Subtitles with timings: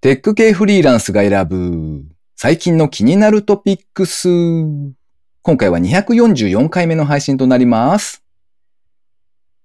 [0.00, 2.04] テック系フリーランスが選ぶ
[2.36, 4.28] 最近の気になるトピックス。
[5.42, 8.22] 今回は244回目の配信となります。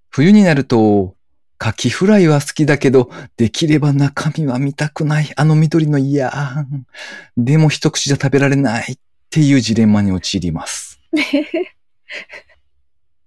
[0.10, 1.16] 冬になると、
[1.60, 5.32] カキフライは好きだけど、できれば中身は見たくない。
[5.36, 6.34] あの緑の嫌。
[7.38, 8.98] でも一口じゃ食べられないっ
[9.30, 11.00] ていうジレンマに陥ります。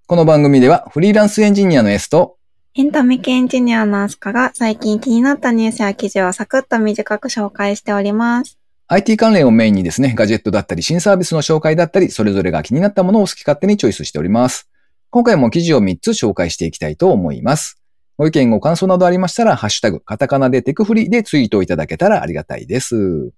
[0.08, 2.36] この番組ではフリーランスエンジニアの S と
[2.78, 8.58] エンタメ系エンジニアのアスカが最近気になったニュースや記事をサクッと短く紹介しております。
[8.88, 14.68] IT 関連をメインにですね、ガジェットだったり新サービスの紹介だったり、それぞれが気になったものを好き勝手にチョイスしております。
[15.08, 17.80] 今回も記事を3つ紹介していきたいと思います。
[18.18, 23.30] ご意見ご感想などありましたら、ハッシュタグ、カタカナでテクフリでツイートいただけたらありがたいです。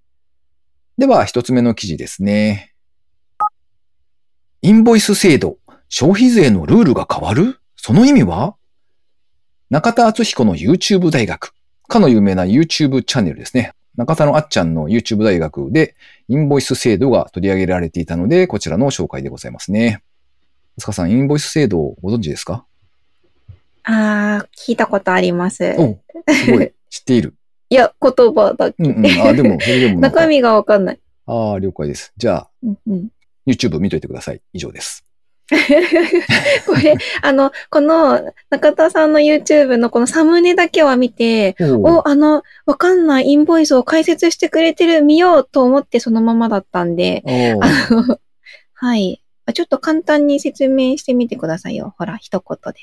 [0.99, 2.75] では、一つ目の記事ですね。
[4.63, 7.61] インボイス制度、消費税のルールが変わる？
[7.77, 8.57] その意味は？
[9.71, 11.53] 中田敦彦の YouTube 大学。
[11.89, 13.73] かの有名な YouTube チャンネルですね。
[13.97, 15.95] 中田のあっちゃんの YouTube 大学で
[16.29, 20.03] インボイス制度が取り上げられていたので、こちらの紹介でございますね。
[20.79, 22.65] あすかさん、インボイス制度をご存知ですか？
[23.85, 25.75] あー、聞いたことあります。
[25.79, 25.99] お
[26.33, 26.73] すごい。
[26.89, 27.35] 知っている。
[27.71, 28.83] いや、言葉だけ。
[28.83, 29.21] うんうん。
[29.21, 31.01] あ、でも、それでも 中身がわかんない。
[31.27, 32.13] ああ、了解です。
[32.17, 33.09] じゃあ、うんうん、
[33.47, 34.41] YouTube 見といてください。
[34.53, 35.05] 以上です。
[36.67, 47.31] これ、あの、この中田さんの YouTube のこのサムネだけは見て、おお、あの、わかんないインボイスを解説してくれてる、見ようと思ってそのままだったんで、お
[47.65, 48.19] あの、
[48.75, 49.23] はい。
[49.47, 51.95] あちょっと簡単に説明してみてくださいよ。
[51.97, 52.81] ほら、一言で。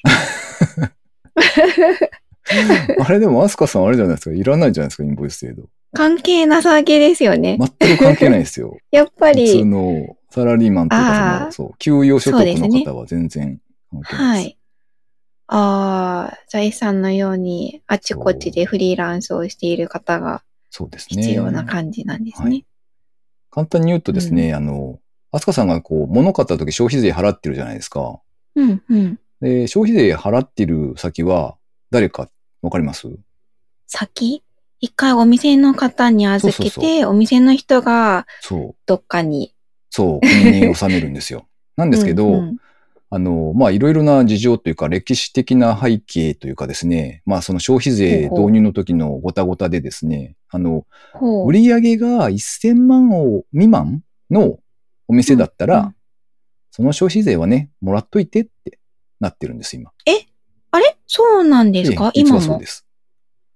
[3.00, 4.35] あれでも、アスカさんあれじゃないですか。
[4.35, 5.63] いらないじゃないですか、インボイス制度。
[5.94, 7.57] 関係なさげですよね。
[7.79, 8.77] 全く関係ないですよ。
[8.91, 14.16] やっぱ普通り、のサラリーマンというか、その、そう、給与所得の方は全然関係なです。
[14.16, 14.58] はいい。
[15.47, 21.22] ああ、財産のようにあちこちでフリーランスをしている方がそうですね。
[21.22, 22.66] 必要な感じなんですはね。
[23.50, 25.00] 簡単に言うとですね、あの、
[25.31, 28.19] アスカさんがこう、物買った時消費税払ってるじゃないですか。
[28.56, 29.19] うん、うん。
[29.40, 31.57] で、消費税払ってる先は
[31.91, 32.29] 誰か
[32.62, 33.07] わかります？
[33.88, 34.44] 先？
[34.81, 38.28] 一回お店の方に預けて、お店の人が。
[38.85, 39.54] どっかに。
[39.95, 41.47] そう、国に納めるんですよ。
[41.78, 42.57] なんですけど、うんうん
[43.11, 50.85] あの、まあ、いろいろな事情というか、歴史的な背景というかですね、まあ、その消費税導入の時のごたごたでですね、あの、
[51.45, 54.57] 売上が1000万を未満の
[55.07, 55.95] お店だったら、うんうん
[56.72, 58.79] その消費税はね、もらっといてって
[59.22, 59.91] なってるんです、今。
[60.72, 60.97] あれ？
[61.07, 62.12] そうなんですか？
[62.13, 62.35] ええ実今も？
[62.35, 62.66] はそうで。
[62.66, 62.85] す。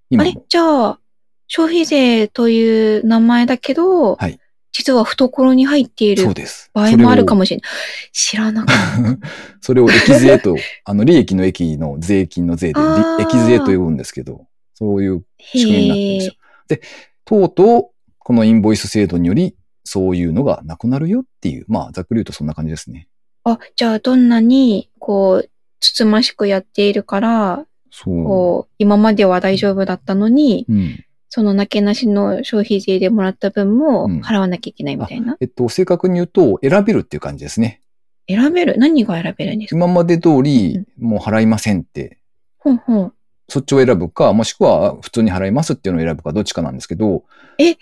[0.09, 0.31] 今あれ？
[0.35, 0.45] も。
[0.47, 1.00] じゃあ、
[1.47, 4.39] 消費税という名前だけど、はい
[4.72, 6.69] 実は懐に入っているそうです。
[6.74, 7.40] 場合もあるかも。
[7.40, 7.72] もしれない。
[8.13, 8.75] 知らなかっ
[9.19, 9.28] た。
[9.62, 12.80] それを益税と、あの、利益の益の税金の税で、
[13.22, 16.34] 益税と呼ぶんですけど、そういう仕組みになってるんですよ
[16.72, 16.75] へ。
[16.75, 16.81] で、
[17.25, 23.07] とうとう、このインボイス制度により、そういうのがなくなるよっていう、まあ、ざっくり言うとそんな感じですね。
[23.44, 25.50] あ、じゃあどんなに、こう、
[25.80, 28.24] つつましくやっているから、そう。
[28.24, 31.06] こう、今までは大丈夫だったのに、うん。
[31.29, 35.38] そのなけなしの消費税でもらった分もうん払わなきゃいけないみたいな。
[35.40, 37.81] えっと、正確に言うと、選べるっていう感じですね。
[38.28, 38.78] 選べる？
[38.78, 39.78] 何が選べるんですか？
[39.78, 42.19] 今まで通り、もう払いませんって、
[42.57, 43.13] ほんほん。
[43.47, 47.23] そっちを選ぶか、もしくは普通に払いますっていうのを選ぶか、どっちかなんですけど、
[47.57, 47.75] え、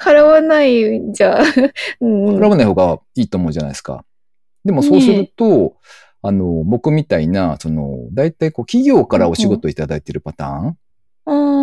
[0.00, 1.40] 払わないんじゃ。
[2.00, 4.04] うんうん払わない方がいいと思うじゃないですか。
[4.64, 5.76] でもそうすると、
[6.22, 10.78] あの、僕みたいな、その、大体こう、企業からお仕事いただいてるパターン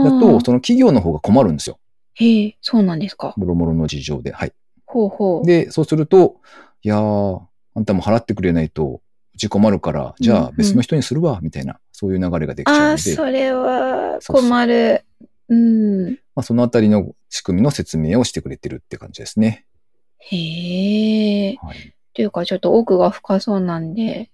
[0.04, 1.80] だと、その企業の方が困るんですよ。
[2.16, 3.34] へえ、そうなんですか。
[3.38, 4.32] もろもろの事情で。
[4.32, 4.54] はい。
[4.86, 5.46] ほうほう。
[5.46, 6.38] で、そうすると、
[6.82, 7.42] いやー、
[7.76, 9.02] あんたも払ってくれないと、
[9.36, 15.06] うち困るから、じゃあうんうん別の人にするわ、みたいな、そういう流れができちゃうああ、ので、それはそうそう困る。
[15.50, 16.12] うん。
[16.36, 19.66] まあ、そのあたりの仕組みの説明をしてくれてるって感じですね。
[20.20, 21.56] へえ。
[21.62, 21.94] はい。
[22.14, 24.30] というか、ちょっと奥が深そうなんで、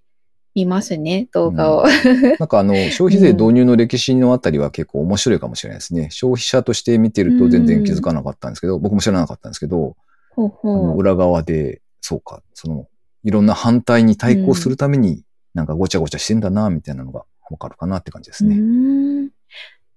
[0.55, 1.83] 見ますね、動画を。
[2.39, 6.07] なんかあの、消費税導入の歴史のあたりは結構面白いかもしれないですね。
[6.11, 9.97] 消費者として見てると全然気づかなかったんですけど、僕も知らなかったんですけど、
[10.31, 10.83] ほうあほう。
[10.87, 12.87] の裏側で、そうか、その、
[13.25, 19.31] いろんな反対に対抗するために、なんかごちゃごちゃしてんだな、みたいなのがわかるかなって感じですうね。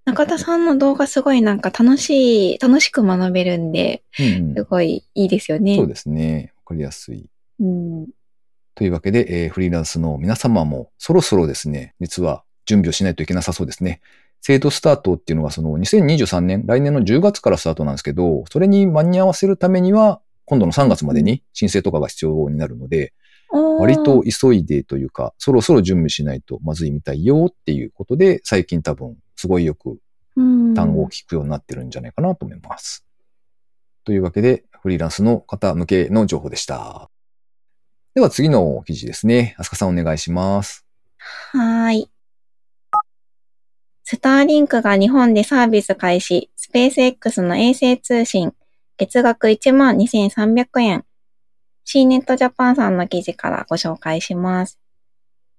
[0.07, 5.77] 中田さんの動画すごいなんか楽しい、楽しく学べるんで、うんうん、すごいいいですよね。
[5.77, 6.53] そうですね。
[6.57, 7.27] わかりやすい。
[7.61, 8.07] うん。
[8.79, 14.01] というわけで、えーフリーランスの皆様もそろそろですね、実は準備をしないといけなさそうですね。
[14.41, 23.15] 制度スタートっていうのがその2023年、来年の10月からスタートなんですけど、それに間に合わせるためには、今度の3月までに申請とかが必要になるので、
[23.51, 29.99] 割と急いでというか、そろそろ準備しないとまずいみたいよっていうことで、最近多分すごいよく
[30.37, 33.05] うん単語を聞くようになってるんじゃないかなと思います。
[34.05, 37.11] というわけで、フリーランスの方向けの情報でした。
[38.19, 39.55] では次の記事ですね。
[39.59, 40.85] あすかさんお願いします。
[41.53, 42.11] はーい。
[44.03, 48.55] スターリンクが日本でサービス開始、スペース X の衛星通信、
[48.97, 51.05] 月額12,300円。
[51.85, 54.81] C ネットジャパンさんの記事からご紹介します。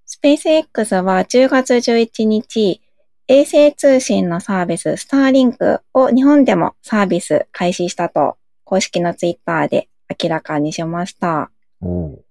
[0.05, 2.81] スペース X は10月11日、
[3.29, 8.35] 衛星通信のサービススターリンクを日本でもサービス開始したと
[8.65, 9.87] 公式のツイッターで
[10.21, 11.51] 明らかにしました。
[11.79, 12.28] おー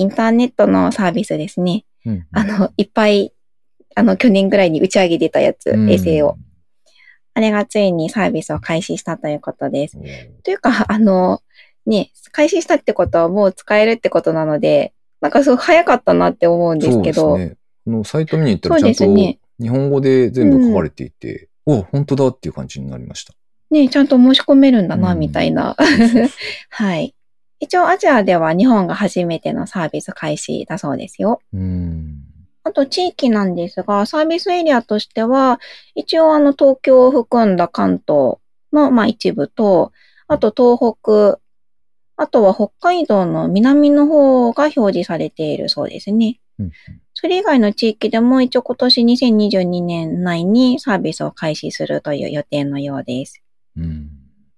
[0.00, 1.84] インターネットのサービスですね。
[2.06, 3.34] うんあの、いっぱい、
[3.94, 6.38] あの、去年ぐらいに打ち上げてたやつ、衛星を。。
[7.34, 9.98] あれがついにサービスを開始したということです。
[9.98, 10.04] うん
[10.42, 11.42] というか、あの、
[11.84, 17.56] ね、開始したってことはもう使えるってことなので、なんかすごい早かったなって思うんですけど、そうですね。
[17.84, 23.34] このサイト見に行ったらちゃんと日本語で全部書かれていて、お、本当だっていう感じになりました。
[23.70, 25.76] ね、ちゃんと申し込めるんだな、うんみたいな。
[26.70, 27.14] はい。
[27.60, 31.40] 一応アジアでは日本が初めてのサービス開始だそうですよ。
[31.52, 32.24] うん。
[32.64, 35.60] あと地域なんですが、サービスエリアとしては、
[35.94, 38.38] 一応あの東京を含んだ関東
[38.72, 39.92] の、まあ、一部と、
[40.26, 41.38] あと東北、
[42.16, 46.40] あとは北海道の南の方が表示されているそうですね。
[46.58, 46.72] うん
[47.12, 53.42] それ以外の地域でも一応今年2022年内にサービスを開始するという予定のようです。
[53.76, 54.08] うん。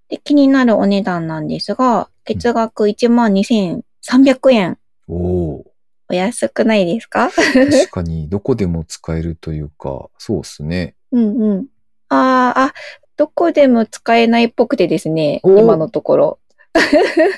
[0.07, 4.77] で気になるお値段なんですが、月額12,300円。
[5.07, 5.65] おお
[6.09, 7.27] お安くないですか？
[7.27, 10.95] ー確かにどこでも使えるというか、そうですね。
[11.11, 11.65] うんうん。
[12.09, 12.73] ああ、あ、
[13.17, 16.39] どこでも使えないっぽくてですね、お今のところ。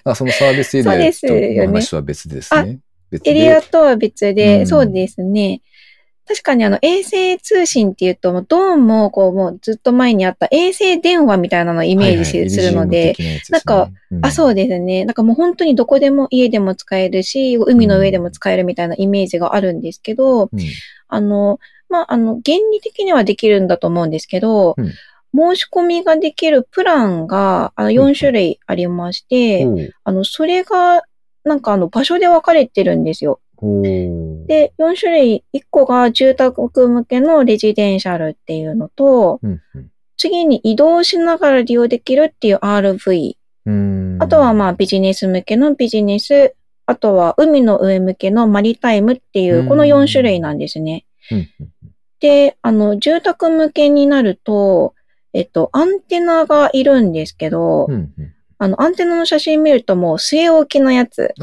[0.04, 2.80] あ、そのサービスエリアと話は別ですね。
[3.10, 5.62] 別エリアとは別で、うんそうですね。
[6.28, 13.16] 確かにあの衛星通信っていうと、もうどうもこうもうずっと前にあった衛星電話みたいなのをイメージしするので、、
[13.50, 13.90] なんか、
[14.22, 15.06] あ、そうでですね。
[15.06, 20.60] なんかもう本当にどこでも家でも使えるし、海の上でも使えるみたいなイメージがあるんですけど、うん。
[21.08, 24.92] あの、まあ、あの、原理的にはできるんだと思うんですけど、うん。
[25.38, 29.94] 申し込みができるプランが、あの、うん4種類ありまして、おう。
[30.04, 31.04] あの、それが、
[31.44, 33.40] なんかあの、場所で分かれてるんですよ。
[34.48, 39.92] で、4種類、1個が住宅向けのレジデンシャルっていうのと、うんうん。
[40.18, 43.34] 次に移動しながら利用できるっていう RV。
[43.66, 44.18] うん。
[44.22, 46.56] あとはまあビジネス向けのビジネス、
[46.86, 49.68] あとは海の上向けのマリタイムっていうう、ん。
[49.68, 51.06] この4種類なんですね。
[51.32, 51.72] うんうん。
[52.20, 54.94] で、あの、住宅向けになると、
[55.34, 61.34] えっと、アンテナがいるんですけど、うんうんあの、アンテナの写真見るともう据え置きのやつ。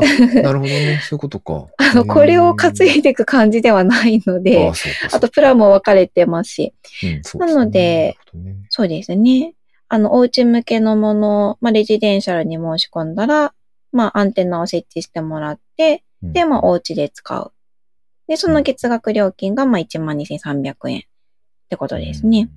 [0.42, 1.00] なるほどね。
[1.02, 1.66] そういうことか。
[1.76, 4.72] あの、これを担でいでいく感じではないのであ、
[5.14, 6.74] あとプランも分かれてますし、
[7.34, 9.54] うんなので、すねそうですね。
[9.88, 13.52] あの、お家向けのもの、まあ、レジデンシャルに申し込んだら、
[13.92, 17.52] まあ、アンテナを設置してもらって、で、まあ、お家で使う。
[18.26, 21.02] で、その月額料金が、まあ、12,300円っ
[21.68, 22.48] てことですね。。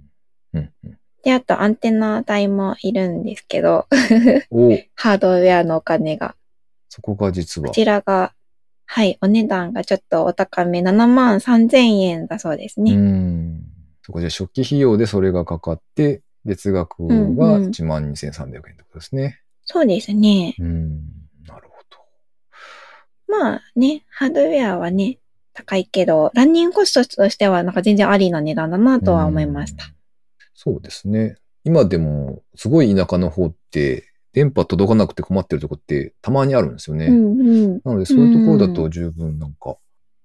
[0.53, 3.87] うんうんで、あと、アンテナ代もいるんですけど、
[4.95, 6.35] ハードウェアのお金が。
[6.87, 7.73] そこが実はこ。
[7.73, 8.31] ちらが、
[8.85, 12.95] はい、お値段がちょっとお高め、7万3000円だそうですうね。
[12.95, 13.63] ん。
[14.03, 19.39] そこじゃ初期費用でそれがかかって、月額がうんうん1万2300円ってことですね。
[19.63, 20.53] そうですね。
[20.59, 20.91] うん。
[21.47, 21.97] なるほど。
[23.27, 25.17] まあね、ハードウェアはね、
[25.53, 29.94] 高いけど、ランニングコストとしてはなんか全然ありな値段だなとは思いましたうん。。
[30.55, 31.37] そうですね。
[31.63, 37.07] 今でも、すごい田舎の方って、電波届かなくて困ってるとこってたまにあるんですよね。
[37.07, 37.81] うんうん。
[37.83, 39.77] なので、そういうところだと十分なんか、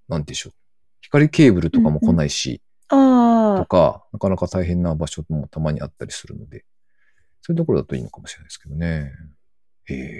[0.07, 0.53] なんでしょう。
[1.01, 6.65] 光ケーブルとかも来ないし、とああ、か、なかなか大変な場所もたまにあったりするので、
[7.41, 9.11] そういうところだといいのかもしれないですけどね。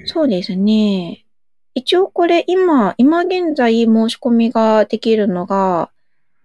[0.05, 1.25] そうですね。
[1.73, 5.91] 一応これ今、今現在申し込みができるのが、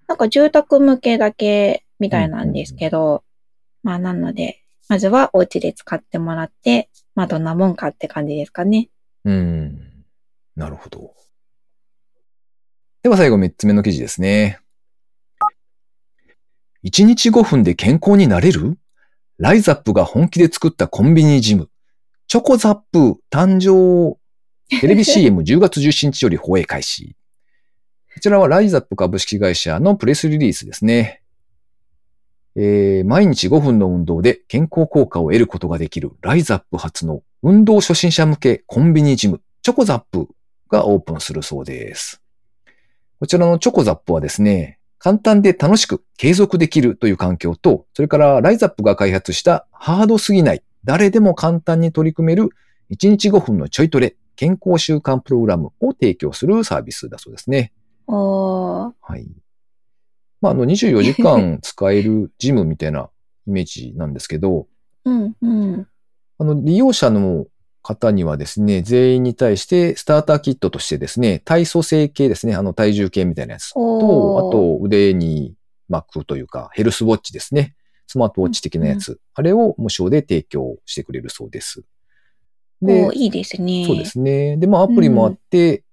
[0.06, 3.25] なんか住宅向けだけみたいなんですけど、
[3.87, 8.90] まあなので、まずはお家で使ってもらって、まあどんなもんかって感じですかね。
[9.25, 10.05] うん。
[10.57, 11.14] なるほど。
[13.05, 14.59] では最後3つ目の記事ですね。
[16.85, 18.76] 1日5分で健康になれる？
[19.38, 21.71] ライザップが本気で作ったコンビニジム。
[22.26, 24.19] チョコザップ誕生。
[24.81, 27.14] テレビ CM10 月17日より放映開始。
[28.14, 31.23] こちらはライザップ株式会社のプレスリリースですね。
[32.56, 40.28] えー毎日5分の運動で健康効果を得ることができるライザップ初の運動初心者向けコンビニジム、チョコザップ
[40.70, 42.22] がオープンするそうです。
[43.20, 52.48] こちらのチョコザップはですね、簡単で楽しく継続できるという環境と、それからライザップが開発したハードすぎない、誰でも簡単に取り組める
[52.90, 57.72] 1日5分のちょいトレ、健康習慣プログラムを提供するサービスだそうですね。
[58.06, 58.92] おー。
[59.00, 59.26] はい。
[60.40, 63.11] まあ、あの、24時間 使えるジムみたいな
[63.47, 64.66] イメージなんですけど、
[65.05, 65.87] うん、うん。
[66.38, 67.47] あの、利用者の
[67.83, 75.55] 方にはですね、全員に対してスターターキットとしてですね、体組成計ですね、あの体重計みたいなやつと、あと腕に
[75.88, 77.76] 巻くというか、ヘルスウォッチですね。
[78.09, 79.21] スマートウォッチ的なやつ。
[79.35, 81.85] あれを無償で提供してくれるそうです。
[82.83, 83.85] でいいですね。
[83.87, 84.57] そうですね。
[84.57, 85.85] で、まあアプリもあって、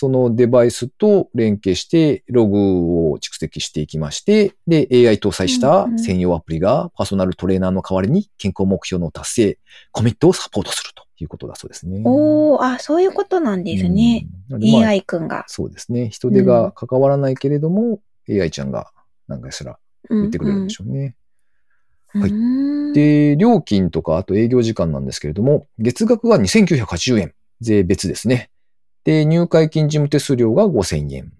[0.00, 9.58] そのデバイスと連携して、ログを蓄積していきまして、で、AI 搭載したうんうん専用アプリがパーソナルトレーナーの代わりに健康目標の達成、
[9.90, 12.00] コミットをサポートするということだそうですね。
[12.04, 14.28] おー、あ、そういうことなんですね。
[14.50, 14.84] うん。
[14.84, 15.42] AI 君が。
[15.48, 16.10] そうですね。
[16.10, 17.98] 人手が関わらないけれども、
[18.30, 18.92] AI ちゃんが
[19.26, 21.16] 何かしら言言ってくれるんでしょうね。
[22.14, 22.30] ょはい
[22.92, 28.50] で、で、料金とか、あと営業時間なんですけれども、月額が2980円、税別ですね。
[29.04, 31.32] で、入会金事務手数料が5000円。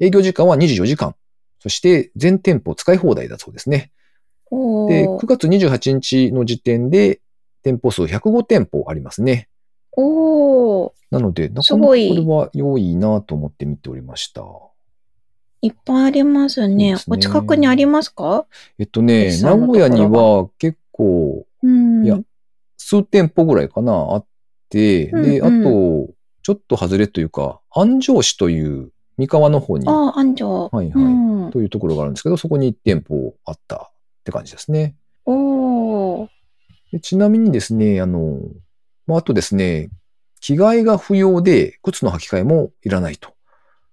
[0.00, 1.14] 営業時間は24時間。
[1.60, 3.90] そして、全店舗使い放題だそうですね。
[4.50, 7.20] おで、ー9月28日の時点で、
[7.62, 9.48] 店舗数105店舗ありますね。
[9.96, 14.42] おー、なので、なすかなかこれは良いなと思って見ておりました。
[15.62, 16.96] いっぱいありますね。
[16.96, 18.46] すねお近くにありますか？
[18.78, 22.04] えっとね、名古屋には結構、うん。
[22.04, 22.20] いや
[22.76, 24.26] 数店舗ぐらいかな、あっ
[24.68, 26.14] て、で、あうんと、
[26.46, 30.68] ちょっと外れというか、安城市という三河の方に、ああ、安城。
[30.70, 34.94] はいはいうん、というところがあるんですけど、そこに1店舗あったって感じですね。
[35.24, 36.28] おー。
[36.92, 38.38] でちなみにですね、あの、
[39.08, 39.90] まあ、あとですね、
[40.40, 43.30] 着替えが不要で、靴の履き替えもいらないと。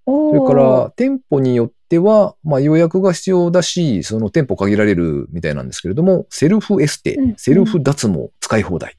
[0.05, 8.95] それから、店舗によっては、まあ、予約が必要だし、その店舗限られるみたいなんですけれども、セルフエステ、うんセルフ脱毛使い放題。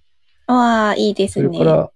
[0.49, 1.57] ああ、いいですそね。
[1.57, 1.91] れから、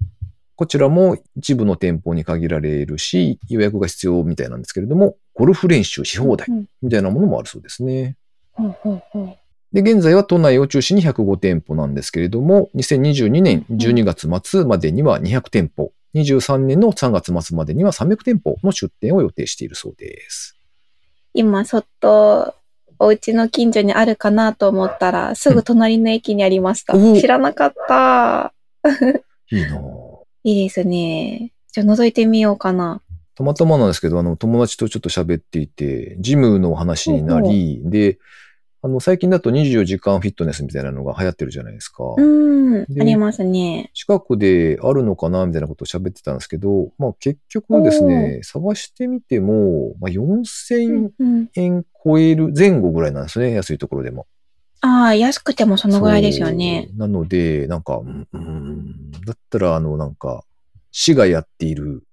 [0.58, 8.16] こちらも一部の店舗に限られるし、予約が必要みたいなんですけれども、ゴルフ練習し放題うんみたいなものもあるそうですね。
[9.72, 20.58] で、現在は都内を中心に105店舗なんですけれども、2022年12月末までには200店舗、23年の3月末までには300店舗の出店を予定しているそうです。
[21.34, 22.56] 今、そっと、
[22.98, 26.96] お家の近所にあるかなと思ったら、すぐ隣の駅にありました。
[26.96, 28.52] お知らなかった。
[29.52, 29.97] いいなぁ
[30.44, 31.52] いいですね。
[31.72, 33.02] じゃあ、覗いてみようかな。
[33.34, 38.18] たまたまなんですけど、あの、友達とちょっと喋っていて、ジムの話になり、で、
[38.80, 42.04] あの、最近だと24時間フィットネスみたいなのが流行ってるじゃないですか。
[42.16, 43.90] うん、でありますね。
[43.92, 54.26] 近くであるのかなみたいなことを喋ってたんですけど、まあ結局ですね、探してみても、まあ、4000うん、円超える前後ぐらいなんですね、安いところでも。
[54.80, 56.88] ああ、安くてもそのぐらいですよね。
[56.96, 60.44] なので、なんか、うんうんだったら、あの、なんか、
[60.90, 62.04] 市がやっている、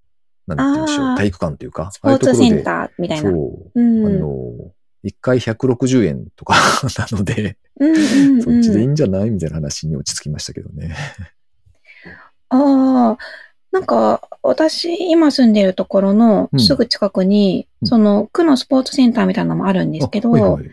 [0.47, 3.29] なんて言うんでしょう、体育館というか、スポーツセンーターみたいな。
[3.29, 3.79] そう。
[3.79, 4.05] うん。
[4.05, 4.71] あの、
[5.05, 6.55] 1回160円とか
[6.97, 10.95] なので、うんうんうん、そっちでいいんじゃないみたいな話に落ち着きましたけどね。
[12.49, 13.17] ああ、
[13.71, 20.71] なんか、私、今住んでるところのうんすぐ近くに、うんその、区のスポーツセンターみたいなのもあるんですけど、あはいはい。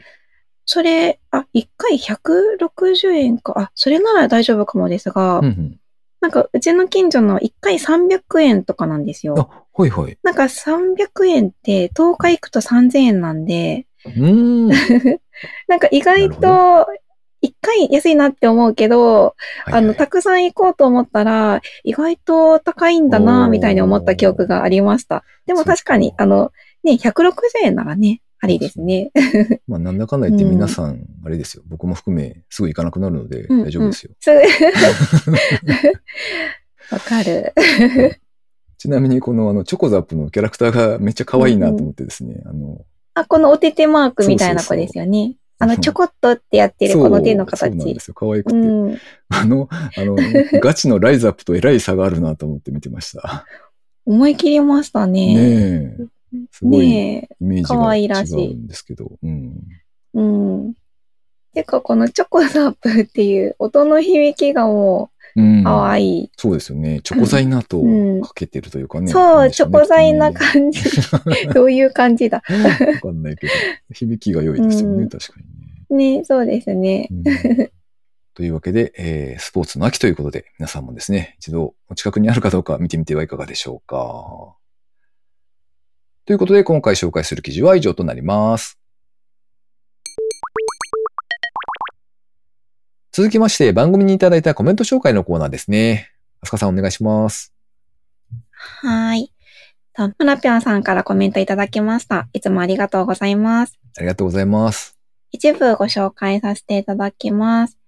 [0.64, 5.78] それ、あ、1回160円か、あ、それなら大丈夫かもですが、うんうん
[6.23, 9.35] なんか、うちの近所の1回300円とかなんですよ。
[9.37, 10.16] あ、はいはい。
[10.23, 14.69] なんか300円って10日行くと3000円なんで、うーん。
[14.69, 14.75] は
[15.11, 15.21] い
[15.66, 16.87] なんか意外なと、
[17.42, 19.35] 1回安いなって思うけど、
[19.66, 25.25] あの、はいたくさん行こうと思ったら、意外と高いんだな、みたいに思った記憶がありました。
[25.47, 26.52] でも確かにあの、
[26.85, 27.33] ね、160
[27.64, 29.12] 円ならね、ありですね。
[29.68, 31.62] まあ、なんだかんだ言って皆さん、あれですよ。
[31.68, 34.11] 僕も含め、すぐ行かなくなるのでうん大丈夫ですよ。
[34.18, 34.30] す
[36.92, 37.54] わかる。
[38.78, 42.42] ちなみに、この、あの、チョコザップのキャラクターがめっちゃ可愛いなと思ってですね。
[42.44, 42.84] あの、
[43.14, 45.37] あ、このお手手マークみたいな子ですよね。
[45.61, 48.00] あの、ちょこっとってやってるこの手の形そうそうなんで。
[48.00, 48.14] すよ。
[48.14, 48.56] 可愛くて。
[48.56, 48.99] うん。
[49.28, 50.16] あの、あの、
[50.61, 53.46] ガチのライズアップとえらい差があるなと思って見てました。
[54.04, 55.26] 思い切りましたね。
[55.26, 56.06] ねえ。
[56.51, 59.12] すごいねイメージ可が違愛らしいうんですけど。
[59.23, 59.53] うん。
[60.15, 60.19] え。
[60.19, 60.75] うん。
[61.55, 66.31] てか、このチョコザップっていう音の響きがもうんう可愛い。
[66.37, 67.01] そうですよね。
[67.03, 69.11] チョコ材なとうんかけてるというかね。
[69.11, 70.39] そう、チョコ材なじ。
[70.39, 70.81] 感じ。
[71.55, 72.43] どういう感じだ。
[72.49, 73.53] わかんないけど、
[73.93, 75.41] 響きが良いですよね、うん確か
[75.91, 76.19] にね。
[76.19, 77.09] ね、そうですね。
[77.11, 77.23] うん
[78.35, 84.57] というわけで、えースポーツの秋ということで、皆さんもですね、一度お近くにあるかどうか見てみてはいかがでしょうか。
[86.25, 88.79] ということで、今回紹介する記事は以上となります。
[93.11, 96.11] 続きまして、番組にいただいたコメント紹介のコーナーですね。
[96.41, 97.52] あすかさんお願いします。
[98.50, 99.33] はい。
[99.95, 102.29] と、ぴょんさんからコメントいただきました。
[102.33, 103.79] いつもありがとうございます。
[103.99, 104.97] ありがとうございます。
[105.33, 107.79] 一部ご紹介させていただきます。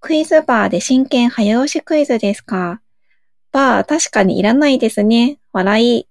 [0.00, 2.82] クイズバーで真剣早押しクイズですか？
[3.52, 5.38] バー確かにいらないですね。
[5.52, 6.08] 笑い。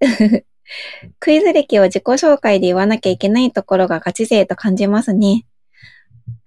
[1.20, 5.46] クイズ歴を自己紹介で言わなきゃいけないところがガチ勢と感じますね。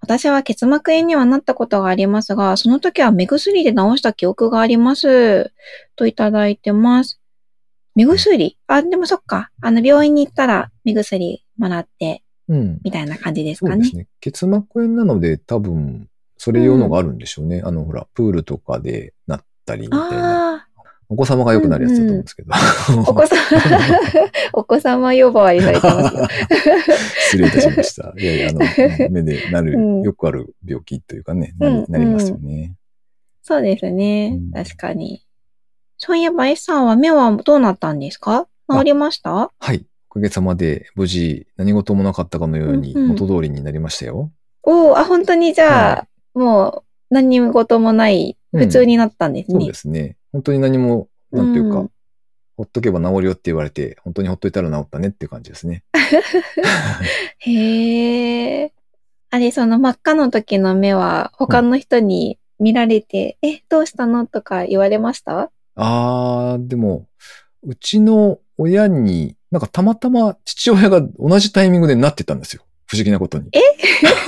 [0.00, 5.52] 私は結膜炎にはなったことがありますが、その時は目薬で治した記憶があります。
[5.96, 7.20] といただいてます。
[7.94, 8.56] 目薬？
[8.66, 9.50] あ、でもそっか。
[9.61, 12.78] あの、病院に行ったら目薬もらって、うん。
[12.85, 13.96] みたいな感じですかねそうです。
[13.96, 14.06] ね。
[14.20, 17.62] 結膜炎なので多分、それ用のがあるんでしょうね。
[17.64, 20.65] あの、ほら、プールとかでなったりみたいな。
[21.09, 22.49] あお子様が良くなるやつだと思うんですけど。
[22.53, 22.59] あ、
[23.09, 23.37] お子様、
[24.53, 26.29] お子様呼ばわりされてますよ。
[27.31, 28.13] 失礼いたしました。
[28.19, 28.61] いやいや、あの、
[29.11, 32.75] 目でなる、うんよくある病気というかね、なりうんなりますよね。
[33.43, 34.51] そうですねうん。
[34.65, 35.23] 確かに。
[35.99, 38.49] そういえば S さんは目はどうなったんですか？
[38.71, 39.53] 治りました？
[39.59, 39.85] はい。
[40.11, 44.31] おかげさまで無事何事もなかったかのようにうんうん元通りになりましたよ。
[44.63, 46.83] おお、あ、本当にじゃあ、はもう
[47.15, 49.59] 何事もない、うん普通になったんですね。
[49.61, 50.17] そうですね。
[50.37, 51.90] 本当に何も、なんていうか、うん
[52.59, 55.85] ほっとけば治るよって言われて、本当にほっといたら治ったねっていう感じですね。
[57.40, 58.73] へえ。
[59.28, 65.50] あれ、その真っ赤の時の目は他の人に見られて、え、どうしたのとか言われました？
[65.75, 67.07] あー、でも、
[67.62, 72.62] うちの親に、なんかたまたま父親が同じタイミングでなってたんですよ。
[72.87, 73.50] 不思議なことに。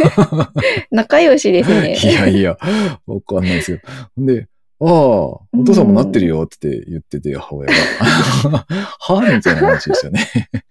[0.91, 1.97] 仲良しですね。
[2.05, 2.59] いやいや、
[3.07, 3.79] わかんないですよ。
[4.19, 4.49] で、
[4.81, 8.67] ああ、お父さんもなってるよって言ってて、母親が。
[9.01, 10.21] はみたいな話でしたね。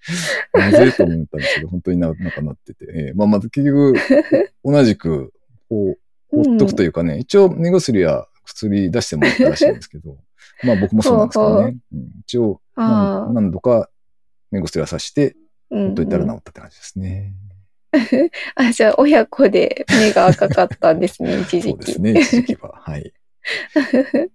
[0.54, 2.86] なぜと思ったんですけど、本当にななんかなってて。
[2.94, 3.96] えーまあ、まず結局、
[4.64, 5.34] 同じく、
[5.68, 6.00] こう、
[6.30, 10.18] ほっとくというかね、一応目薬や薬出してもらったらしいんですけど、
[10.64, 11.78] まあ僕もそうなんですけどね。
[11.94, 13.90] うん一応あ何、何度か
[14.52, 15.36] 目薬はさして、
[15.70, 17.34] うんほっといたら治ったって感じですね。
[18.56, 21.70] あ、じゃあ親子で目が赤かったんですね、 一時期。
[21.70, 22.74] そうですね、一時期は。
[22.76, 23.14] はい。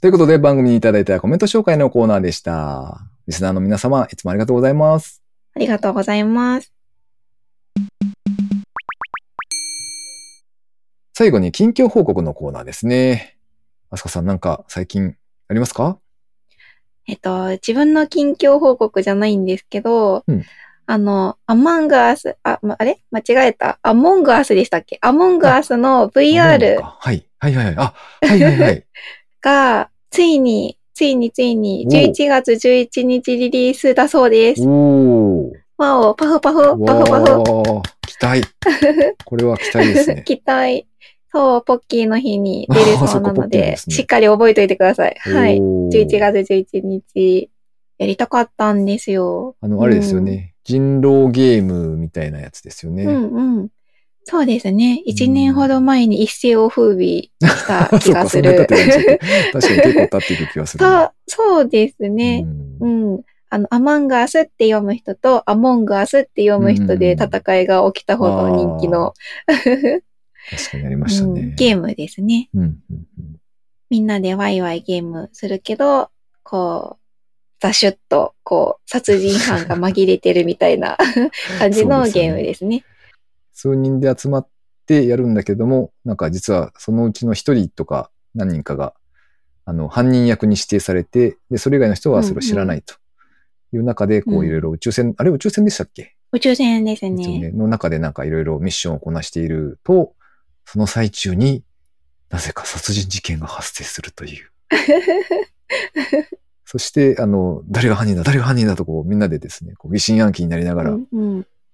[0.00, 3.00] ということで番組にいただいたコメント紹介のコーナーでした。
[3.26, 5.22] リスナーの皆様、いつもありがとうございます。
[5.54, 6.72] ありがとうございます。
[11.14, 13.36] 最後に近況報告のコーナーですね。
[13.90, 15.16] あすかさんなんか最近
[15.48, 15.98] ありますか？
[17.06, 20.44] えっと、自分の近況報告じゃないんですけど、うん
[20.90, 23.02] あの、アマングアス、あ、ま、あれ？
[23.10, 23.78] 間違えた。
[23.82, 24.98] アモングアスでしたっけ？
[25.02, 27.26] アモングアスの VR はい。
[27.38, 27.74] はいはいはい。
[27.76, 28.84] あ、はいはいはい。
[29.42, 34.62] が、ついに、ついについに、お11月11日リリースだそうです。
[34.66, 35.52] おー。
[35.76, 37.32] わお、パフパフ、パわフパフ。
[37.42, 37.82] ー。
[38.06, 38.42] 期待。
[39.26, 40.22] これは期待ですね。
[40.26, 40.86] 期待。
[41.30, 45.14] そう、ポッキーの日に出るそうなので、ですねしっかり覚えておいてください。
[45.20, 45.60] はい。
[45.60, 47.50] おー11月11日、
[47.98, 49.54] やりたかったんですよ。
[49.60, 50.54] あの、あれですよね。
[50.68, 53.04] 人狼ゲームみたいなやつですよね。
[53.04, 53.68] うんうん。
[54.24, 55.02] そうですね。
[55.06, 57.30] 1年ほど前に一世を風靡し
[57.66, 58.66] た気 そうか、がする。
[58.66, 61.12] て確かに結構経っていく気がするな。
[61.26, 62.44] そう、ですね。
[62.80, 63.20] ううんん。
[63.48, 69.14] あの、アマンガースって読む人と、アモンガースって読む人で戦いが起きたほど人気の、
[69.46, 71.40] 確かにありましたね。
[71.40, 72.50] うんゲームですね。
[72.54, 73.36] うんうんうん
[73.90, 76.10] みんなでワイワイゲームするけど、
[76.42, 76.97] こう、
[77.60, 80.96] ザシュッと、こう、殺人犯が紛れてるみたいな
[81.58, 82.84] 感じのゲームですね。
[83.52, 84.48] 数人で集まっ
[84.86, 88.94] てやるんだけども、なんか実はそのうちの一人とか何人かが、
[89.64, 92.94] あの、犯人役に指定されて、で、それ以外の人はそれを知らないと
[93.74, 96.14] いう中で、こうんういろいろ宇宙船、あれ宇宙船でしたっけ？
[96.30, 97.08] 宇宙船です。
[97.08, 97.50] ね。
[97.50, 100.14] の中でなんかいろいろミッションをこなしていると、
[100.64, 101.64] その最中に
[102.30, 104.50] なぜか殺人事件が発生するという。
[106.70, 110.98] そして、あの、誰が犯人だ、誰が犯人だとこうみんなでですね、こう疑心暗鬼になりながら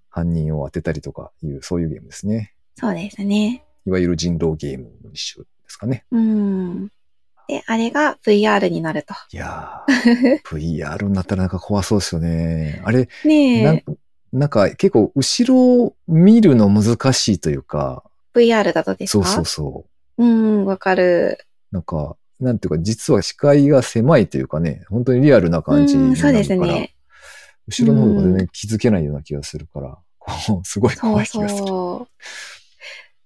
[0.09, 2.55] 犯人を当てたりとかいう、そういうゲームですね。
[2.77, 3.65] そうですね。
[3.87, 6.05] いわゆる人狼ゲームの一種ですかね。
[6.13, 6.89] うん。
[7.49, 9.15] で、あれが VR になると。
[9.33, 12.81] いやー、 VR になったらなんか怖そうですよね。
[12.85, 13.83] あれ、ねえなん、
[14.33, 19.25] なんか結構後ろを見るの難しいというか、VR だとですか？
[19.27, 19.85] そうそうそ
[20.19, 20.25] う。
[20.25, 21.39] うん、わかる。
[21.73, 26.95] なんか、なんていうか、実は視界が狭いというかね、本当にリアルな感じにうん、なるから、そうですね。
[27.67, 31.67] 後ろの方が全然気づけないような気がするから、こう すごいそう怖い気がする。
[31.67, 32.25] そう。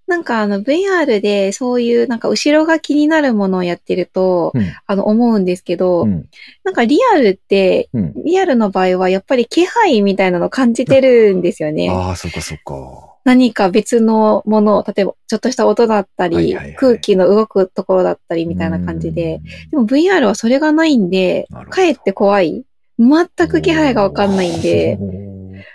[0.09, 6.25] なんかあの VR でそういうなんか後ろが気になるものをやってると、うんあの思うんですけど、うん
[6.65, 11.91] なんかリアルって、うんリアルの場合はやっぱり気配みたいなの感じてるんですよね。
[11.91, 13.18] ああ、そっかそっか。
[13.29, 16.75] 何か別のものを、例えばちょっとした音だったり、はいはいはい。
[16.77, 19.43] 空気の動くところだったりみたいな感じで。
[19.71, 22.65] でも VR はそれがないんでかえって怖い。
[22.99, 24.97] 全く気配がわかんないんで、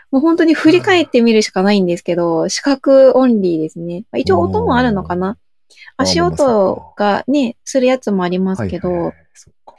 [0.10, 4.06] もう本当に振り返ってみるしかないんですけど、視覚オンリーですね。
[4.12, 5.38] まあ一応音もあるのかな。
[5.96, 9.16] 足音がね、するやつもありますけど、はいはいはい。
[9.36, 9.76] そっか。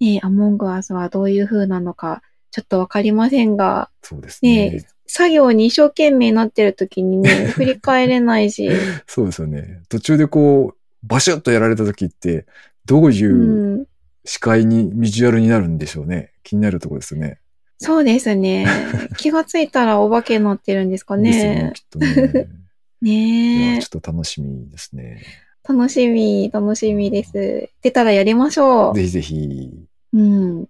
[0.00, 4.70] ね、アモングアスはどういう風なのか、ちょっとわかりませんが、そうですね。
[4.70, 8.68] ね作業に一生懸命なってる時にね、 振り返れないし、
[9.06, 9.80] そうですよね。
[9.88, 12.46] 途中でこう、バシュッとやられた時って、
[12.84, 13.86] どういううん
[14.28, 16.32] 視界に、ビジュアルになるんでしょうね。
[16.42, 17.38] 気になるところですよね。
[17.78, 18.66] そうですね。
[19.16, 22.48] 気がついたらお化けになってるんですかですよねね。、きっとね。
[23.00, 25.22] いねちょっと楽しみですね。
[25.66, 27.70] 楽しみ、楽しみです。
[27.80, 29.86] 出たらやりましょぜひぜひ。
[30.12, 30.18] う。
[30.18, 30.68] うん。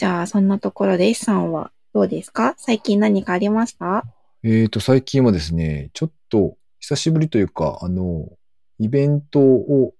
[0.00, 2.54] じゃあ、そんなところで S さんはどうですか？
[2.56, 4.06] 最近何かありました？
[4.42, 8.30] えっ、と、最近はですね、ちょっと久しぶりというか、あの、
[8.78, 9.92] イベントを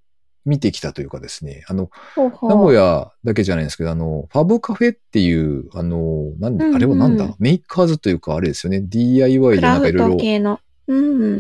[0.47, 2.51] 見てきたというかですね、あの、ほうほう。
[2.51, 6.77] 名古屋だけじゃないんですけど、あの、ファブカフェっていう、あの、なんで、うんうん。
[6.77, 7.35] あれはなんだ？
[7.39, 10.59] メーカーズというか、あれですよね、DIY クでなんかいろいろ。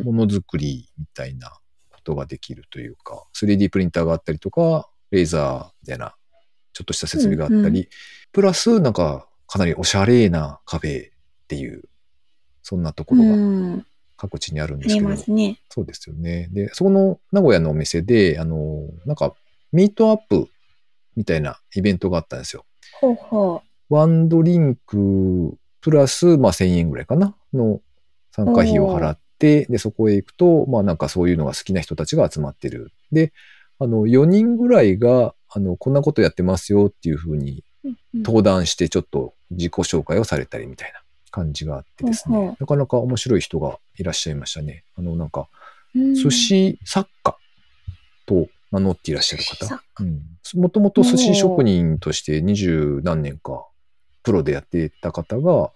[0.05, 1.49] ものづくりみたいな
[1.88, 6.14] ことができるというか、3D プリンターがあったりとか、レーザーみたいな、
[6.75, 7.70] ちょっとした設備があったり、うんう
[8.33, 11.12] プラス、なんか、かなりおしゃれなカフェっ
[11.49, 11.83] ていう、
[12.62, 13.87] そんなとこうろがん。
[14.16, 15.59] 各地にあるんありですけど、ますね。
[15.69, 16.49] そうですよね。
[16.53, 19.35] で、そこの名古屋のお店で、あの、なんか、
[19.73, 20.49] ミートアップ
[21.16, 22.64] みたいなイベントがあったんですよ。
[23.01, 27.35] ほうほワンドリンクプラス、まあ、1000円ぐらいかな？
[27.53, 27.81] の
[28.31, 32.93] 参加費を払って、で、そこへ行くと、まあ、なんかそういうのが好きな人たちが集まってる。
[33.11, 33.33] で、
[33.81, 37.64] あの、4人ぐらいが、あの、こんなことやってますよっていうふうに
[38.14, 44.85] 登壇して、ちょっと自己紹介をされたりみたいな感じがあってですね、なかなか面白い人がいらっしゃいましたね。
[44.97, 45.49] あの、なんか、
[45.95, 46.14] うん。
[46.14, 47.37] 寿司作家
[48.27, 49.81] と名乗っていらっしゃる方？
[50.57, 53.66] もともと寿司職人として二十何年か
[54.23, 55.71] プロでやっていた方が、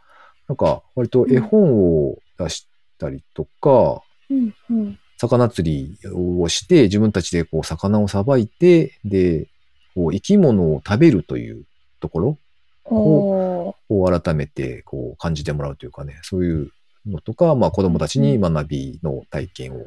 [0.48, 4.98] なんか割と絵本を出したりとか、うんうん。
[5.16, 9.48] 魚釣りをして自分たちでこう魚をさばいて、で、
[9.94, 11.64] こう生き物を食べるという
[12.04, 12.38] ところ？
[12.84, 16.70] ほを改めてこう感じてもらうというかね、そういう
[17.06, 19.86] のとか、まあ子供たちに学びの体験を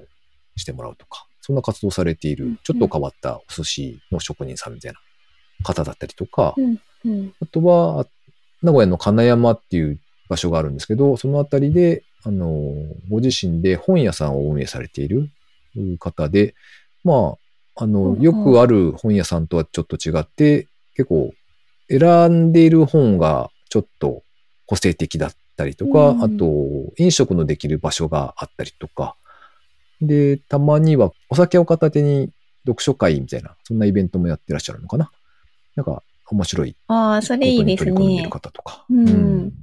[0.56, 4.99] してもらうとか、そんな活動されていうんる、ちょっと変わったお寿司の職人さんみたいな
[5.63, 6.56] 方だったりとか。
[7.39, 8.08] あとは、あ
[8.63, 12.73] 名古屋の金山っていう場所があるんですけど、そのあたりで、あの、
[13.10, 15.30] ご自身で本屋さんを運営されている
[15.99, 16.56] 方で、
[17.03, 17.38] ま
[17.75, 18.21] あ、あうんの、うん。
[18.21, 21.32] よくある本屋さんとはちょっと違って、結構、
[21.89, 24.23] 選んでいる本がちょっと
[24.65, 29.15] 個性的だったりとか、うんあと、飲食のできる場所があったりとか、
[30.02, 32.30] で、たまにはお酒を片手に
[32.65, 35.12] 読書会みたいな、そんなイベントもやってらっしゃるのかな。
[35.76, 38.30] なんか、面白いああ、それいいですことに取り組んでる。
[38.30, 38.86] 方とか。
[38.89, 39.54] うん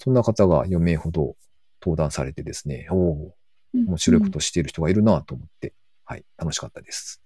[0.00, 1.36] そんな方が4名ほど
[1.82, 3.34] 登壇されてですね、おお、
[3.74, 7.20] 面白いことをしている人がいるなと思って、はい、楽しかったです。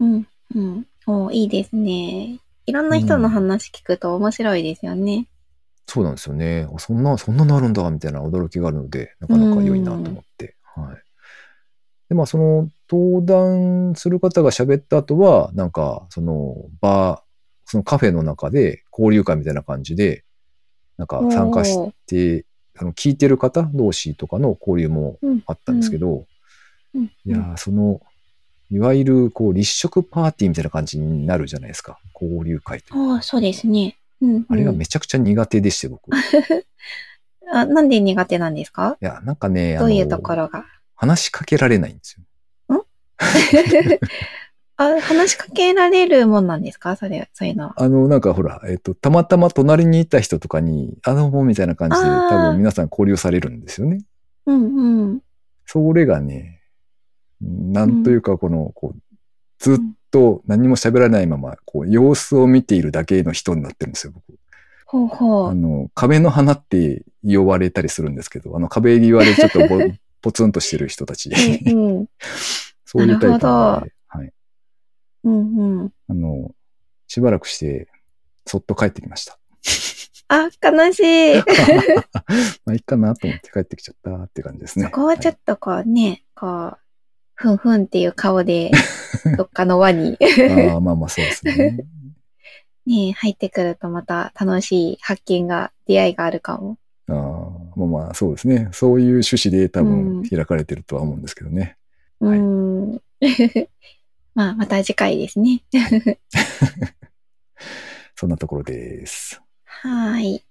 [0.00, 0.28] うん。
[0.54, 0.86] うん。
[1.06, 2.40] おいいですね。
[2.66, 5.28] いろんな人の話聞くと面白いですよね。
[5.86, 6.66] そうなんですよね。
[6.74, 10.56] あそんな、そんなのあるんだ、みたいな驚きがあるので、なかなか良いなと思って。
[10.74, 10.96] はい。
[12.08, 20.24] で、まあ、その、登壇する方が喋った後は、なんか、その、バー、そのカフェの中で交流会みたいな感じで、
[20.96, 22.46] なんか参加して、
[22.78, 26.26] あの、聞いてる方同士とかの交流もうんあったんですけど、
[26.94, 27.04] うん。
[27.04, 28.00] いやーその、
[28.70, 31.98] いわゆる、こう、立食パーティーみたいな感じになるじゃないですか。
[32.20, 33.12] 交流会という。
[33.12, 33.96] ああ、そうですね。
[34.20, 34.46] うん、うん。
[34.48, 36.08] あれがめちゃくちゃ苦手でして、僕。
[36.08, 36.10] い
[37.52, 38.96] あ、なんで苦手なんですか？
[39.00, 40.64] や、なんかね、どういうところが？
[40.96, 42.24] 話しかけられないんですよ。
[44.76, 46.96] あ、話しかけられるもんなんですか？
[46.96, 47.74] それ、そういうのは。
[47.76, 54.00] あの、なんかほら、えっと、たまたま隣にいた人とかに、あの、みたいな感じで、多分皆さん交流されるんですよね。
[54.46, 55.20] うんうん。
[55.66, 56.53] それがね、
[57.44, 59.00] なんというか、この、こう、
[59.58, 59.78] ずっ
[60.10, 64.38] と何も喋らないまま、こう、様子を見ているだけの人になってるんですよ、僕。
[64.86, 65.48] ほうほう。
[65.48, 69.78] あの、壁の花って言われたりするんですけど、あの、壁に言われちょっとぼ
[70.22, 71.30] ポツンとしてる人たち。
[71.66, 72.06] うんうん。
[72.86, 73.84] そういうタイプで、は
[74.22, 74.32] い。
[75.24, 75.92] うんうん。
[76.08, 76.54] あの、
[77.08, 77.88] しばらくして、
[78.46, 79.38] そっと帰ってきました。
[80.28, 81.36] あ、悲しい。
[82.64, 84.86] まあ、いいかなと思って帰ってきちゃったって感じですね。
[84.86, 86.78] そこはちょっっとこうね、こう、
[87.34, 88.70] ふんふんっていう顔で、
[89.36, 90.24] どっかの輪にと。
[90.24, 91.78] ああ、まあまあそうですね。
[92.86, 96.78] ね、入ってくるとまた楽しい発見が、出会いがあるかも。
[97.08, 97.16] ああ。
[97.76, 98.68] まあまあ、そうですね。
[98.72, 101.76] そういう趣旨で多うん分開かれてるとは思うんですけどね。
[102.20, 103.00] うはいん。
[104.34, 105.62] まあ、また次回ですね。
[108.16, 109.40] そんなところです。
[109.64, 110.44] はい。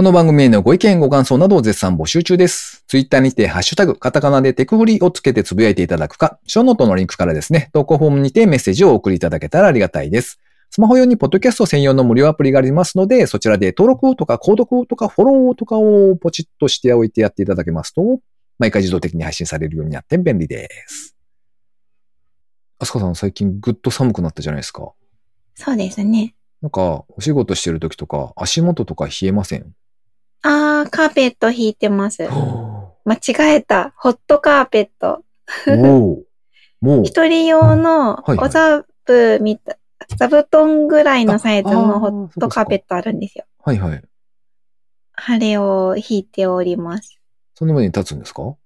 [0.00, 2.86] この番組へのご意見、ご感想などを絶賛募集中です。
[2.86, 10.40] ツイッターにて、ハッシュタグ、カタカナでテクフリをつけてつぶやいていただくか、ショーノートのリンクからですね、投稿フォームにてメッセージをお送りいただけたらありがたいです。
[10.70, 18.20] スマホ用にポッドキャスト専用の無料アプリがありますので、そちらで登録とか購読とかフォローとかをポチッとしておいてやっていただけますと、
[18.58, 21.14] 毎回自動的に配信されるようになって便利です。
[22.78, 24.92] あすかさん最近ぐっと寒くなったじゃないですか。
[25.56, 26.34] そうですね。
[26.62, 29.74] なんか、お仕事してる時とか、足元とか冷えません？
[30.42, 32.26] あー、カーペット引いてます。
[32.30, 33.92] お間違えた。
[33.96, 35.22] ホットカーペット。
[35.68, 36.22] お
[36.80, 37.04] もう。
[37.04, 39.76] 一人用のはいはいお座布みた、
[40.16, 43.44] 座布団ぐらいのサイズああのホーットカーペットあるんですよ。
[43.64, 44.02] はいはい。
[45.12, 47.20] あれを引いております。
[47.54, 48.56] その上に立つんですか？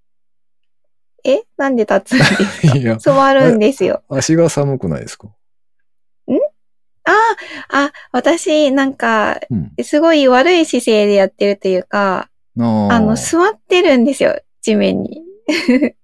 [1.24, 1.42] え？
[1.56, 2.96] なんで立つんですか？
[3.14, 4.02] 座るんですよ。
[4.08, 5.28] 足が寒くないですか？
[7.05, 7.11] あ
[7.69, 9.85] あ、あ、私、なんか、うん。
[9.85, 12.62] すごい悪い姿勢でやってるというか、あー
[12.93, 15.23] あの、座ってるんですよ、地面に。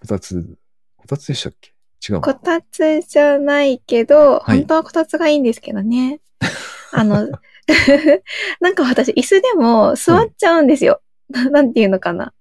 [0.00, 0.56] こたつ、
[0.96, 1.72] こたつでしたっけ？
[2.08, 6.20] 違うのこたつじゃないけど、はい本当はこたつがいいんですけどね。
[6.92, 7.28] あの、
[8.60, 11.02] なんか私、椅子でも座っちゃうんですよ。
[11.28, 12.32] なんていうのかな。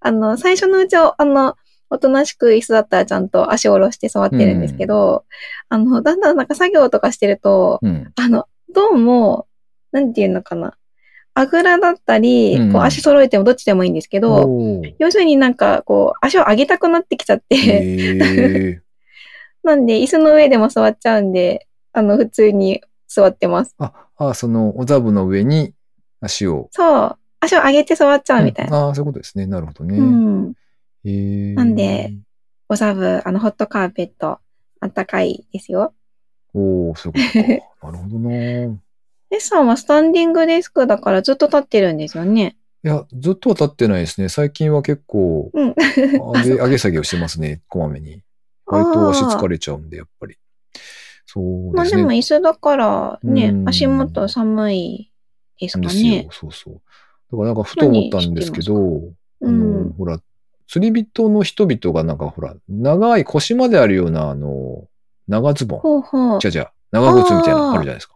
[0.00, 1.56] あの、最初のうちは、あの、
[1.90, 5.24] おとなしく椅子だったらちゃんと足を下ろして座ってるんですけど、
[5.68, 8.12] あの、だんだんなんか作業とかしてると、うん。
[8.16, 9.46] あの、どうも、
[9.92, 10.76] なんていうのかな。
[11.34, 14.48] あぐらだったり、うんこう足揃えてもどっちでもいいんですけど、
[14.98, 18.82] 要するになんかこう足を上げたくなってきちゃって、
[19.62, 23.74] なんで椅子の上でも座っちゃうんで、あの普通に座ってます。
[23.78, 25.74] あ、あ、その、お座布の上に
[26.20, 26.68] 足を。
[26.72, 27.16] そう。
[27.40, 28.86] 足を上げて座っちゃうみたいな。
[28.86, 29.46] ああ、そういうことですね。
[29.46, 29.96] なるほどね。
[29.96, 30.54] うん。
[31.54, 32.14] なんで、
[32.68, 34.38] お座布、あのホットカーペット、
[34.80, 35.94] あったかいですよ。
[36.54, 37.38] おおそういうこ
[37.80, 37.92] とか。
[37.92, 38.64] なるほどな。
[38.64, 38.78] い
[39.30, 42.56] エスさんはスタンディングデスクだからずっと立ってるんですよね。
[42.82, 44.28] や、ずっとは立ってないですね。
[44.28, 45.74] 最近は結構、うん。
[46.34, 47.62] 上げ、上げ下げをしてますね。
[47.68, 48.22] こまめに。
[48.66, 50.36] 割と足疲れちゃうんで、やっぱり。
[51.26, 51.72] そうですね。
[51.74, 55.12] まあでも椅子だからねう、ん足元寒い
[55.60, 56.28] ですかですよね。。
[56.30, 56.74] そうそう。
[57.30, 59.92] だからなんかふと思ったんですけど、うあの、ん。
[59.92, 60.20] ほら、
[60.68, 64.86] 釣り人の人々がなんかほら、長い腰まであるような、あの、
[65.26, 65.80] 長ズボン。
[65.80, 66.48] ほうほうじ。
[66.48, 68.14] ゃじゃ長靴みたいなのあるじゃないですか。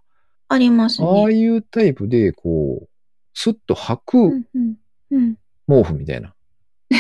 [0.49, 1.35] ありますああね。
[1.35, 2.89] いうタイプで、こう、
[3.35, 4.75] スッと履うくんうん
[5.11, 5.35] うん。
[5.69, 6.35] 毛布みたいな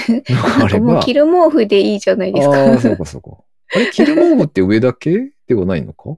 [0.62, 0.68] あれば。
[0.68, 2.58] かもう着る毛布でいいじゃないですか。
[2.58, 3.30] ああ、そうかそうか。
[3.74, 6.16] あれ、着る毛布って上だけではないのか？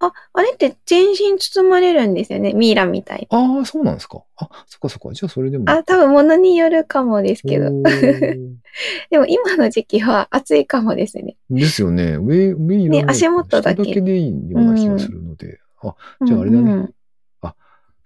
[0.00, 2.52] あ、あれって全身包まれるんですよね？
[2.52, 3.26] ミイラみたい。
[3.30, 4.22] ああ、そうなんですか。
[4.36, 5.12] あ、そっかそっか。
[5.12, 5.64] じゃあそれでも。
[5.68, 7.70] あ、多分物によるかもですけど。
[9.10, 11.36] でも今の時期は暑いかもですね。
[11.50, 12.16] ですよね。
[12.16, 12.88] 上、上い。
[12.88, 15.60] ね足元だけ下だけでいいような気がするので。
[15.82, 15.94] あ、
[16.26, 16.94] じゃああれだねうんうん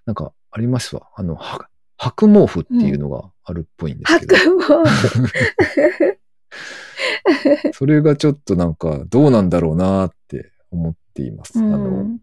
[0.07, 1.09] なんかありますわ。
[1.17, 4.37] あの、は白毛布っていうのがあるっぽいんですけど。
[4.37, 6.19] 白毛。
[7.73, 11.59] それがちょっとなんかどうなんだろうなって思っています。
[11.59, 12.19] うあの、ん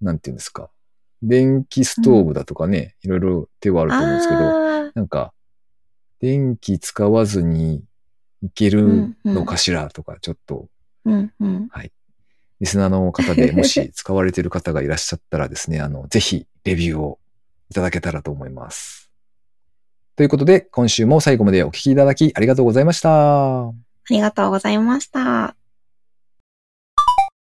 [0.00, 0.70] なんていうんですか。
[1.22, 5.32] 電気ストーブだとかね、いろいろ手はあると思うんですけど、あなんか、
[6.20, 7.84] 電気使わずに
[8.42, 11.70] いけるのかしらとか、ちょっと、ーうんうん。
[12.60, 17.18] リスナーの方で もし使われている方がいらっしゃったらですね、あの、ぜひレビューを
[17.70, 19.10] いただけたらと思います。
[20.14, 23.68] ということで、今週も最後までお聞きいただきありがとうございました。
[23.68, 23.72] あ
[24.10, 25.61] りがとうございました。